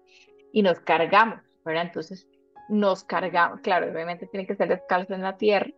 [0.53, 1.83] y nos cargamos, ¿verdad?
[1.83, 2.25] Entonces
[2.69, 5.69] nos cargamos, claro, obviamente tiene que ser descalzo en la tierra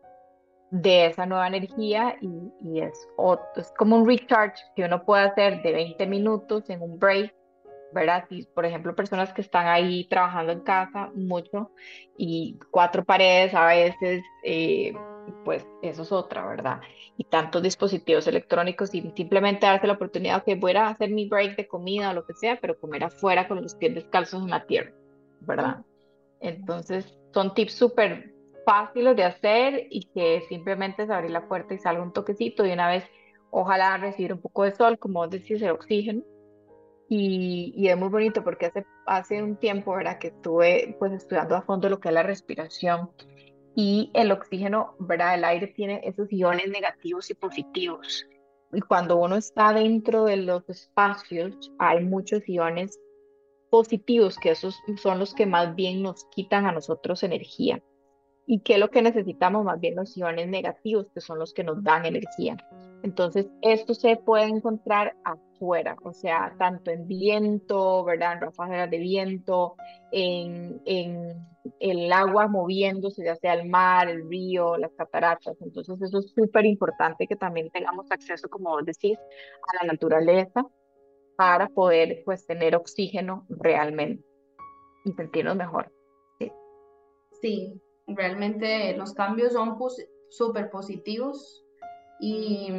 [0.70, 3.08] de esa nueva energía y, y es,
[3.56, 7.34] es como un recharge que uno puede hacer de 20 minutos en un break
[7.96, 8.26] ¿verdad?
[8.28, 11.72] Si, por ejemplo, personas que están ahí trabajando en casa mucho
[12.18, 14.94] y cuatro paredes a veces, eh,
[15.46, 16.82] pues eso es otra, ¿verdad?
[17.18, 21.56] Y tantos dispositivos electrónicos y simplemente darse la oportunidad que voy a hacer mi break
[21.56, 24.66] de comida o lo que sea, pero comer afuera con los pies descalzos en la
[24.66, 24.92] tierra,
[25.40, 25.78] ¿verdad?
[26.42, 28.34] Entonces, son tips súper
[28.66, 32.74] fáciles de hacer y que simplemente es abrir la puerta y salga un toquecito y
[32.74, 33.06] una vez,
[33.52, 36.24] ojalá recibir un poco de sol, como decís, el oxígeno
[37.08, 40.18] y, es muy bonito porque hace, hace un tiempo, ¿verdad?
[40.20, 43.12] Que estuve pues estudiando a fondo lo que es la respiración
[43.76, 45.36] y el oxígeno, ¿verdad?
[45.36, 48.26] El aire tiene esos iones negativos y positivos.
[48.74, 53.00] Y cuando uno está dentro de los espacios, hay muchos iones
[53.70, 57.82] positivos, que esos son los que más bien nos quitan a nosotros energía.
[58.48, 59.66] ¿Y qué es lo que necesitamos?
[59.66, 62.58] Más bien los iones negativos, que son los que nos dan energía.
[63.04, 68.34] Entonces, esto se puede encontrar afuera, o sea, tanto en viento, ¿verdad?
[68.34, 69.76] En ráfagas de viento,
[70.12, 71.36] en, en
[71.80, 75.56] el agua moviéndose, ya sea el mar, el río, las cataratas.
[75.62, 80.66] Entonces, eso es súper importante que también tengamos acceso, como vos decís, a la naturaleza
[81.38, 84.26] para poder, pues, tener oxígeno realmente
[85.04, 85.92] y sentirnos mejor.
[86.40, 86.52] Sí,
[87.42, 89.78] sí realmente los cambios son
[90.30, 91.65] súper positivos
[92.20, 92.72] y,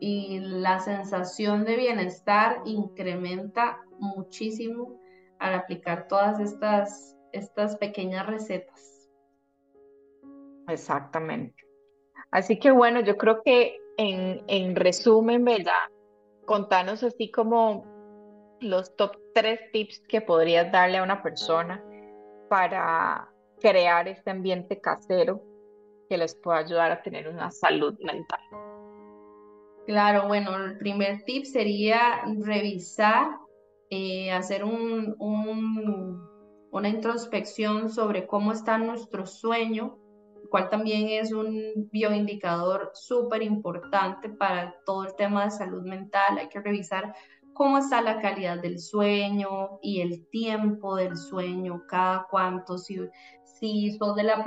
[0.00, 4.98] y la sensación de bienestar incrementa muchísimo
[5.38, 9.08] al aplicar todas estas, estas pequeñas recetas.
[10.68, 11.54] Exactamente.
[12.30, 15.72] Así que bueno, yo creo que en, en resumen, ¿verdad?
[16.46, 17.84] Contanos así como
[18.60, 21.84] los top tres tips que podrías darle a una persona
[22.48, 23.28] para
[23.60, 25.42] crear este ambiente casero
[26.08, 28.40] que les pueda ayudar a tener una salud mental.
[29.86, 33.26] Claro, bueno, el primer tip sería revisar,
[33.90, 35.16] eh, hacer un,
[36.70, 39.98] una introspección sobre cómo está nuestro sueño,
[40.50, 46.38] cual también es un bioindicador súper importante para todo el tema de salud mental.
[46.38, 47.14] Hay que revisar
[47.54, 53.00] cómo está la calidad del sueño y el tiempo del sueño, cada cuánto, si,
[53.62, 54.42] si sos de, la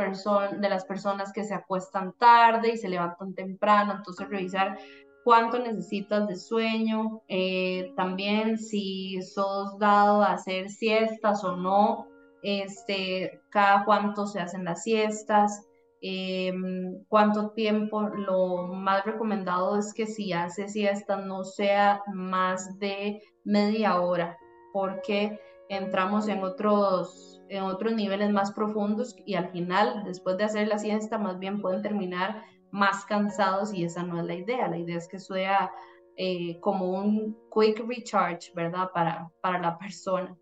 [0.60, 4.78] de las personas que se acuestan tarde y se levantan temprano, entonces revisar
[5.24, 12.08] cuánto necesitas de sueño, eh, también si sos dado a hacer siestas o no,
[12.44, 15.66] este, cada cuánto se hacen las siestas,
[16.02, 23.22] em, cuánto tiempo, lo más recomendado es que si hace siestas no sea más de
[23.46, 24.38] media hora,
[24.74, 30.68] porque entramos en otros en otros niveles más profundos y al final, después de hacer
[30.68, 34.68] la siesta, más bien pueden terminar más cansados y esa no es la idea.
[34.68, 35.72] La idea es que sea
[36.18, 38.90] eh, como un quick recharge, ¿verdad?
[38.94, 40.36] Para, para la persona.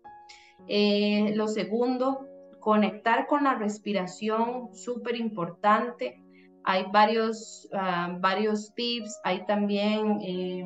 [0.66, 2.26] Eh, lo segundo,
[2.60, 6.20] conectar con la respiración, súper importante.
[6.64, 10.64] Hay varios, ah, varios tips, hay también eh,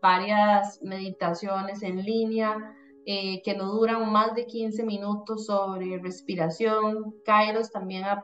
[0.00, 2.74] varias meditaciones en línea
[3.06, 7.14] eh, que no duran más de 15 minutos sobre respiración.
[7.24, 8.22] Kairos también ha,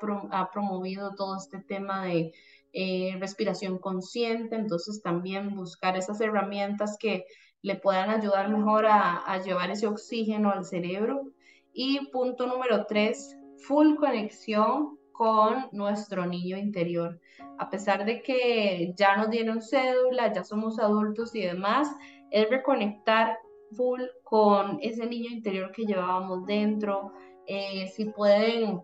[0.50, 2.32] promovido todo este tema de
[2.72, 7.26] eh, respiración consciente, entonces también buscar esas herramientas que
[7.62, 11.30] le puedan ayudar mejor a, a llevar ese oxígeno al cerebro.
[11.74, 17.20] Y punto número tres, full conexión con nuestro niño interior.
[17.58, 21.94] A pesar de que ya nos dieron cédula, ya somos adultos y demás,
[22.30, 23.36] es reconectar
[23.76, 27.12] full con ese niño interior que llevábamos dentro.
[27.46, 28.82] Eh, si pueden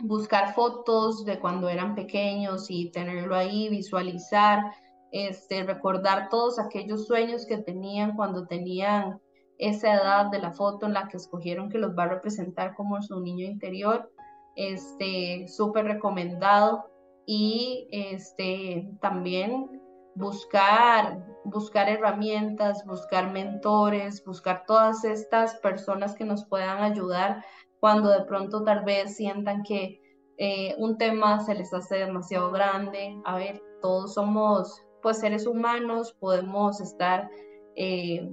[0.00, 4.72] buscar fotos de cuando eran pequeños y tenerlo ahí, visualizar,
[5.12, 9.20] este, recordar todos aquellos sueños que tenían cuando tenían
[9.58, 13.00] esa edad de la foto en la que escogieron que los va a representar como
[13.00, 14.10] su niño interior
[14.56, 16.90] este, súper recomendado.
[17.26, 19.80] Y este, también
[20.14, 27.44] buscar, buscar herramientas, buscar mentores, buscar todas estas personas que nos puedan ayudar
[27.80, 30.00] cuando de pronto tal vez sientan que
[30.38, 33.20] eh, un tema se les hace demasiado grande.
[33.24, 37.28] A ver, todos somos pues seres humanos, podemos estar
[37.76, 38.26] eh,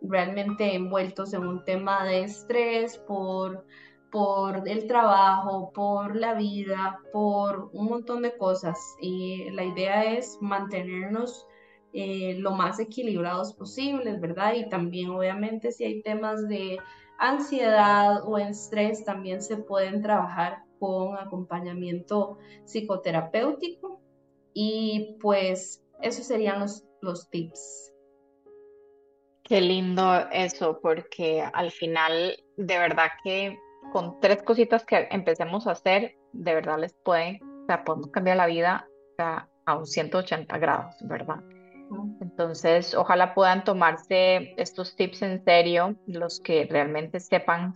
[0.00, 3.64] realmente envueltos en un tema de estrés por
[4.14, 8.78] por el trabajo, por la vida, por un montón de cosas.
[9.00, 11.48] Y la idea es mantenernos
[11.94, 14.54] eh, lo más equilibrados posibles, ¿verdad?
[14.54, 16.78] Y también obviamente si hay temas de
[17.18, 24.00] ansiedad o estrés, también se pueden trabajar con acompañamiento psicoterapéutico.
[24.52, 27.92] Y pues esos serían los, los tips.
[29.44, 33.58] Qué lindo eso, porque al final, de verdad que
[33.92, 38.38] con tres cositas que empecemos a hacer, de verdad les puede, o sea, podemos cambiar
[38.38, 38.88] la vida
[39.18, 41.36] a, un 180 grados, ¿verdad?
[42.20, 47.74] Entonces, ojalá puedan tomarse estos tips en serio, los que realmente sepan,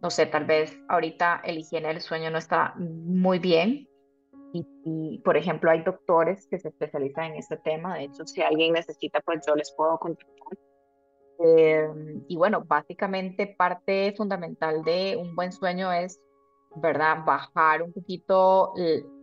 [0.00, 3.88] no sé, tal vez ahorita el higiene del sueño no está muy bien.
[4.84, 7.96] Y, por ejemplo, hay doctores que se especializan en este tema.
[7.96, 10.58] De hecho, si alguien necesita, pues yo les puedo contactar
[11.38, 16.20] Em, y bueno, básicamente parte fundamental de un buen sueño es,
[16.76, 17.18] ¿verdad?
[17.24, 18.74] Bajar un poquito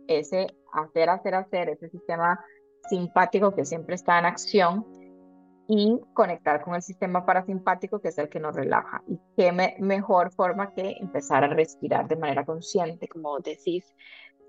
[0.08, 2.40] ese hacer, hacer, hacer, ese sistema
[2.88, 4.86] simpático que siempre está en acción
[5.68, 9.02] y conectar con el sistema parasimpático que es el que nos relaja.
[9.08, 13.84] Y qué mejor forma que empezar a respirar de manera consciente, como decís,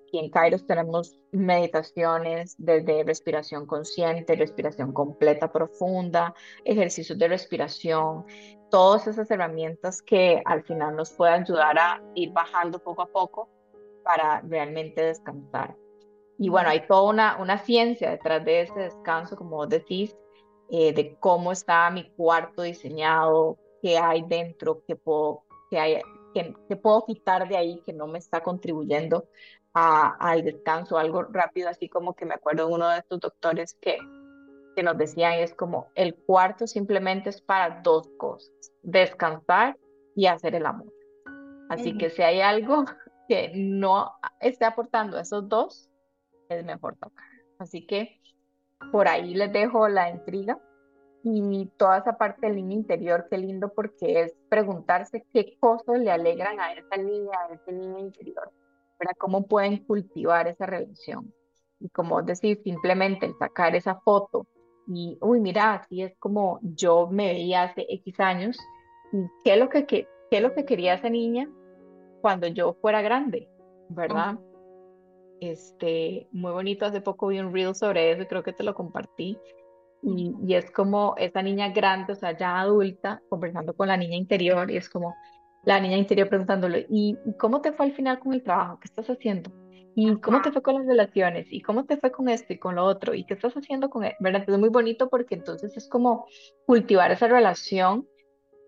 [0.07, 6.33] Aquí en Kairos tenemos meditaciones desde respiración consciente, respiración completa, profunda,
[6.63, 8.23] ejercicios de respiración,
[8.71, 13.49] todas esas herramientas que al final nos pueden ayudar a ir bajando poco a poco
[14.01, 15.75] para realmente descansar.
[16.37, 20.15] Y bueno, hay toda una, una ciencia detrás de ese descanso, como vos decís,
[20.69, 26.01] eh, de cómo está mi cuarto diseñado, qué hay dentro, qué puedo, qué hay,
[26.33, 29.27] qué puedo quitar de ahí que no me está contribuyendo
[29.73, 33.97] al descanso, algo rápido, así como que me acuerdo de uno de estos doctores que,
[34.75, 39.77] que nos decían, es como el cuarto simplemente es para dos cosas, descansar
[40.15, 40.91] y hacer el amor.
[41.69, 42.85] Así que si hay algo
[43.27, 45.89] que no esté aportando esos dos,
[46.49, 47.25] es mejor tocar.
[47.59, 48.21] Así que
[48.91, 50.59] por ahí les dejo la intriga
[51.23, 56.11] y toda esa parte del niño interior, qué lindo porque es preguntarse qué cosas le
[56.11, 58.51] alegran a esa niña, a ese niño interior
[59.17, 61.33] cómo pueden cultivar esa relación.
[61.79, 64.47] Y como decir, simplemente sacar esa foto
[64.87, 68.57] y, uy, mira, así es como yo me veía hace X años,
[69.43, 71.49] qué es lo que, qué, es lo que quería esa niña
[72.21, 73.47] cuando yo fuera grande,
[73.89, 74.39] ¿verdad?
[75.39, 78.73] Este, muy bonito, hace poco vi un reel sobre eso y creo que te lo
[78.73, 79.37] compartí.
[80.03, 84.15] Y, y, es como esa niña grande, o sea, ya adulta, conversando con la niña
[84.15, 85.15] interior, y es como,
[85.67, 88.79] la niña interior preguntándole, ¿y cómo te fue al final con el trabajo?
[88.79, 89.51] ¿Qué estás haciendo?
[89.95, 91.47] ¿Y cómo te fue con las relaciones?
[91.49, 93.13] ¿Y cómo te fue con esto y con lo otro?
[93.13, 94.11] ¿Y qué estás haciendo con él?
[94.11, 94.15] E-?
[94.19, 94.45] ¿Verdad?
[94.47, 96.25] es muy bonito porque entonces es como
[96.65, 98.07] cultivar esa relación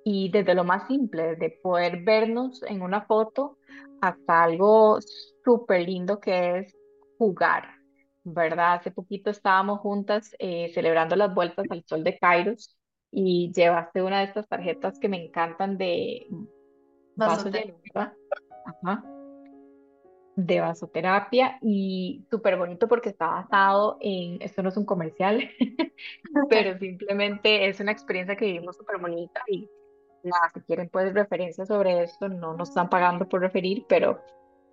[0.03, 3.57] y desde lo más simple, de poder vernos en una foto
[4.01, 4.99] hasta algo
[5.43, 6.75] súper lindo que es
[7.17, 7.69] jugar,
[8.23, 8.75] ¿verdad?
[8.75, 12.77] Hace poquito estábamos juntas eh, celebrando las vueltas al sol de Kairos
[13.11, 16.27] y llevaste una de estas tarjetas que me encantan de
[17.15, 18.15] vasoterapia.
[20.35, 25.49] de vasoterapia y súper bonito porque está basado en, esto no es un comercial,
[26.49, 29.69] pero simplemente es una experiencia que vivimos súper bonita y
[30.23, 34.21] nada, si quieren pues referencias sobre esto, no nos están pagando por referir, pero,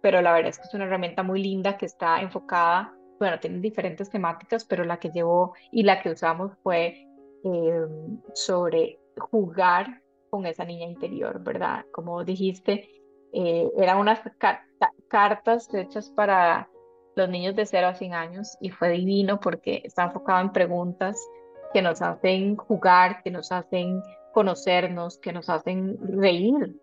[0.01, 3.61] pero la verdad es que es una herramienta muy linda que está enfocada, bueno, tiene
[3.61, 7.07] diferentes temáticas, pero la que llevó y la que usamos fue
[7.45, 11.87] em, sobre jugar con esa niña interior, ¿verdad?
[11.93, 12.89] Como dijiste,
[13.33, 14.21] eh, eran unas
[15.09, 16.69] cartas hechas para
[17.15, 21.19] los niños de 0 a 100 años y fue divino porque está enfocado en preguntas
[21.73, 24.03] que nos hacen jugar, que nos hacen
[24.37, 26.79] conocernos, que nos hacen reír,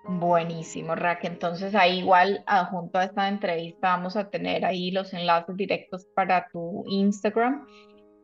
[0.04, 1.32] Buenísimo, Raquel.
[1.32, 6.48] Entonces ahí igual, junto a esta entrevista, vamos a tener ahí los enlaces directos para
[6.52, 7.66] tu Instagram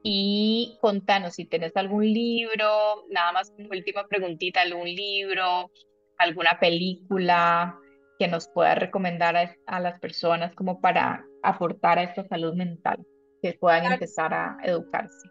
[0.02, 5.70] y contanos si tenés algún libro, nada más como última preguntita, algún libro,
[6.16, 7.78] alguna película
[8.18, 12.98] que nos pueda recomendar a, las personas como para aportar a esta salud mental,
[13.40, 15.28] que puedan empezar a educarse.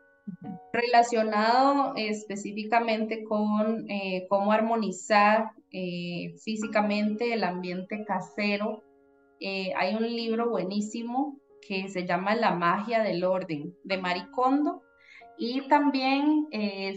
[0.73, 8.84] Relacionado específicamente con eh, cómo armonizar eh, físicamente el ambiente casero,
[9.39, 14.84] eh, hay un libro buenísimo que se llama La magia del orden de Maricondo.
[15.39, 16.47] Y también,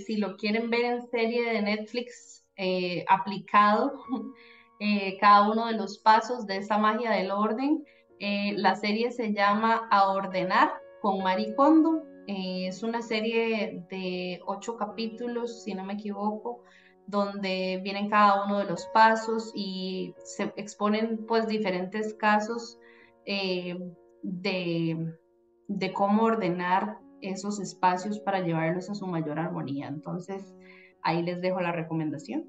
[0.07, 2.47] si lo quieren ver en serie de Netflix
[3.07, 4.03] aplicado,
[5.21, 7.85] cada uno de los pasos de esa magia del orden,
[8.19, 10.73] la serie se llama A Ordenar
[11.03, 12.10] con Maricondo.
[12.31, 16.63] Es una serie de ocho capítulos, si no me equivoco,
[17.07, 22.79] donde vienen cada uno de los pasos y se exponen pues diferentes casos
[23.25, 25.15] de,
[25.69, 29.89] de cómo ordenar esos espacios para llevarlos a su mayor armonía.
[29.89, 30.55] Entonces,
[31.03, 32.49] ahí les dejo la recomendación.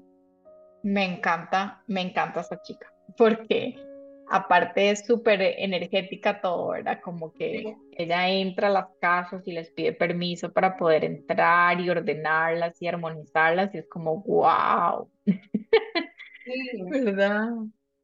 [0.82, 3.76] Me encanta, me encanta esa chica, porque
[4.32, 7.00] aparte es súper energética todo, ¿verdad?
[7.02, 11.90] Como que ella entra a las casas y les pide permiso para poder entrar y
[11.90, 15.10] ordenarlas y armonizarlas y es como, wow.
[15.26, 15.34] Sí,
[16.90, 17.50] ¿verdad?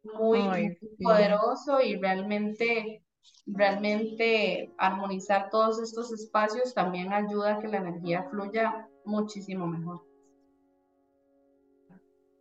[0.02, 3.02] Muy, poderoso y realmente
[3.46, 10.07] realmente armonizar todos estos espacios también ayuda a que la energía fluya muchísimo mejor.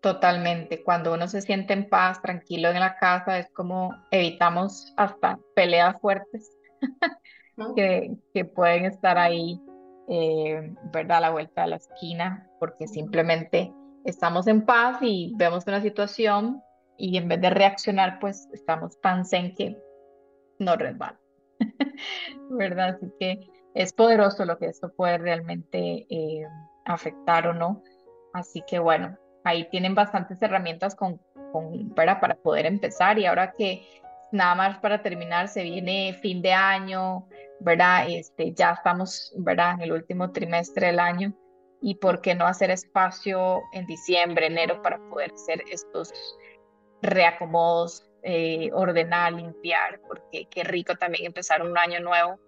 [0.02, 0.84] Totalmente.
[0.84, 6.00] Cuando uno se siente en paz, tranquilo en la casa, es como evitamos hasta peleas
[6.00, 6.52] fuertes
[7.76, 9.60] que, que, pueden estar ahí,
[10.08, 11.18] eh, ¿verdad?
[11.18, 13.74] A la vuelta de la esquina, porque simplemente
[14.06, 16.62] estamos en paz y vemos una situación
[16.98, 19.78] y en vez de reaccionar, pues estamos tan zen que
[20.60, 21.20] no resbala.
[22.50, 22.90] ¿Verdad?
[22.90, 26.46] Así que es poderoso lo que esto puede realmente eh,
[26.86, 27.84] afectar o no.
[28.34, 29.18] Así que bueno,
[29.48, 31.20] ahí tienen bastantes herramientas con,
[31.52, 33.18] con, para, para poder empezar.
[33.20, 33.88] Y ahora que
[34.32, 37.28] nada más para terminar, se viene fin de año,
[37.60, 38.08] ¿verdad?
[38.10, 39.76] Este, ya estamos, ¿verdad?
[39.76, 41.34] En el último trimestre del año.
[41.82, 46.12] ¿Y por qué no hacer espacio en diciembre, enero para poder hacer estos
[47.02, 52.40] reacomodos eh, ordenar, limpiar, porque qué rico también empezar un año nuevo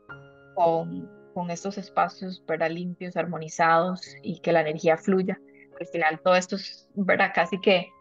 [0.55, 2.69] con, con estos espacios ¿verdad?
[2.71, 5.39] limpios, armonizados y que la energía fluya.
[5.79, 7.31] Al final todo esto es ¿verdad?
[7.33, 7.91] casi que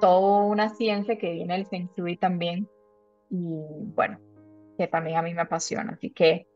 [0.00, 2.68] toda una ciencia que viene del Feng Shui también
[3.30, 3.36] y
[3.94, 4.18] bueno,
[4.76, 5.92] que también a mí me apasiona.
[5.92, 6.46] Así que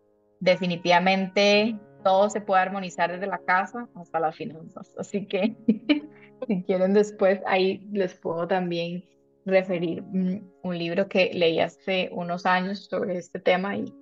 [0.41, 4.95] definitivamente todo se puede armonizar desde la casa hasta las finanzas.
[4.99, 5.57] Así que
[6.47, 9.05] si quieren después ahí les puedo también
[9.45, 13.93] referir un libro que leí hace unos años sobre este tema y,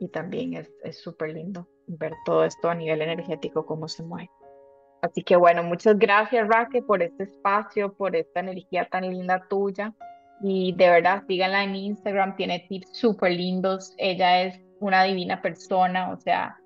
[0.00, 4.30] y también es súper lindo ver todo esto a nivel energético, cómo se mueve.
[5.02, 9.92] Así que bueno, muchas gracias Raque por este espacio, por esta energía tan linda tuya.
[10.42, 13.94] Y de verdad, síganla en Instagram, tiene tips súper lindos.
[13.98, 16.56] Ella es una divina persona, o sea,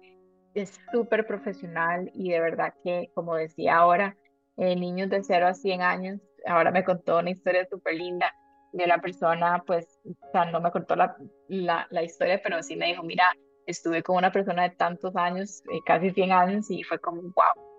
[0.54, 4.16] es súper profesional y de verdad que, como decía ahora,
[4.56, 8.34] eh, niños de 0 a 100 años, ahora me contó una historia súper linda
[8.72, 11.16] de la persona, pues, o sea, no me contó la,
[11.48, 13.24] la, la, historia, pero sí me dijo, mira,
[13.66, 17.69] estuve con una persona de tantos años, eh, casi 100 años, y fue como, wow,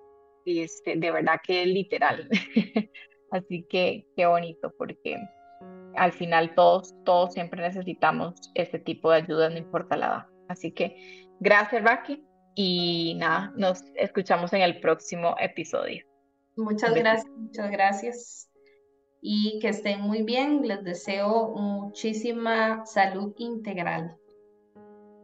[0.45, 2.27] este, de verdad que literal.
[3.31, 5.17] Así que qué bonito, porque
[5.95, 10.25] al final todos, todos siempre necesitamos este tipo de ayuda, no importa la edad.
[10.49, 12.23] Así que gracias, Raki,
[12.55, 16.05] y nada, nos escuchamos en el próximo episodio.
[16.57, 18.51] Muchas gracias, muchas gracias.
[19.21, 20.67] Y que estén muy bien.
[20.67, 24.17] Les deseo muchísima salud integral.